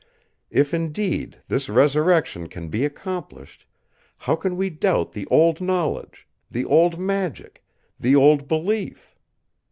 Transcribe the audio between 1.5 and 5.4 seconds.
resurrection can be accomplished, how can we doubt the